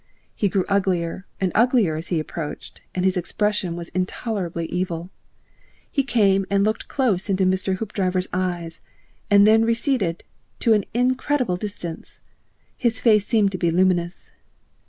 He 0.33 0.49
grew 0.49 0.65
uglier 0.67 1.27
and 1.39 1.51
uglier 1.53 1.95
as 1.95 2.07
he 2.07 2.19
approached, 2.19 2.81
and 2.95 3.05
his 3.05 3.17
expression 3.17 3.75
was 3.75 3.89
intolerably 3.89 4.65
evil. 4.65 5.11
He 5.91 6.01
came 6.03 6.43
and 6.49 6.63
looked 6.63 6.87
close 6.87 7.29
into 7.29 7.45
Mr. 7.45 7.75
Hoopdriver's 7.75 8.27
eyes 8.33 8.81
and 9.29 9.45
then 9.45 9.63
receded 9.63 10.23
to 10.61 10.73
an 10.73 10.85
incredible 10.95 11.55
distance. 11.55 12.21
His 12.75 12.99
face 12.99 13.27
seemed 13.27 13.51
to 13.51 13.59
be 13.59 13.69
luminous. 13.69 14.31